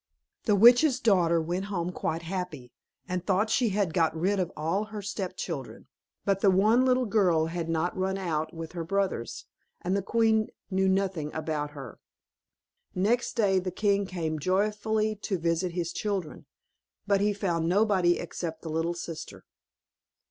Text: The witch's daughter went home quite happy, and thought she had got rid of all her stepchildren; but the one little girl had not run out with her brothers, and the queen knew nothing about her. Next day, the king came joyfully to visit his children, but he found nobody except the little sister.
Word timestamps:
The 0.45 0.55
witch's 0.55 0.99
daughter 0.99 1.39
went 1.39 1.65
home 1.65 1.91
quite 1.91 2.23
happy, 2.23 2.71
and 3.07 3.23
thought 3.23 3.51
she 3.51 3.69
had 3.69 3.93
got 3.93 4.19
rid 4.19 4.39
of 4.39 4.51
all 4.57 4.85
her 4.85 5.03
stepchildren; 5.03 5.85
but 6.25 6.39
the 6.41 6.49
one 6.49 6.83
little 6.85 7.05
girl 7.05 7.45
had 7.45 7.69
not 7.69 7.95
run 7.95 8.17
out 8.17 8.51
with 8.51 8.71
her 8.71 8.83
brothers, 8.83 9.45
and 9.79 9.95
the 9.95 10.01
queen 10.01 10.47
knew 10.71 10.89
nothing 10.89 11.31
about 11.35 11.73
her. 11.77 11.99
Next 12.95 13.33
day, 13.33 13.59
the 13.59 13.69
king 13.69 14.07
came 14.07 14.39
joyfully 14.39 15.15
to 15.17 15.37
visit 15.37 15.73
his 15.73 15.93
children, 15.93 16.47
but 17.05 17.21
he 17.21 17.31
found 17.31 17.69
nobody 17.69 18.17
except 18.17 18.63
the 18.63 18.69
little 18.71 18.95
sister. 18.95 19.45